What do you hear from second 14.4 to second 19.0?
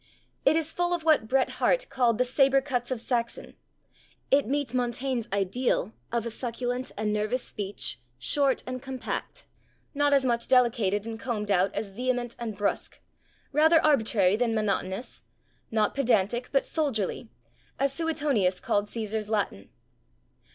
monotonous, not pedantic but soldierly, as Suetonius called